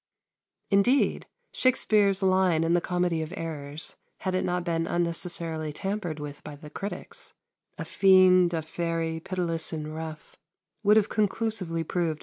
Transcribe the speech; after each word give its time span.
Indeed, 0.71 1.27
Shakspere's 1.53 2.23
line 2.23 2.63
in 2.63 2.73
"The 2.73 2.81
Comedy 2.81 3.21
of 3.21 3.31
Errors," 3.37 3.97
had 4.21 4.33
it 4.33 4.43
not 4.43 4.63
been 4.63 4.87
unnecessarily 4.87 5.71
tampered 5.71 6.19
with 6.19 6.43
by 6.43 6.55
the 6.55 6.71
critics 6.71 7.35
"A 7.77 7.85
fiend, 7.85 8.51
a 8.55 8.63
fairy, 8.63 9.19
pitiless 9.19 9.71
and 9.71 9.93
rough," 9.93 10.35
would 10.81 10.97
have 10.97 11.07
conclusively 11.09 11.83
proved 11.83 11.85
this 11.85 11.91
identity 11.91 12.01
of 12.01 12.07
character. 12.15 12.19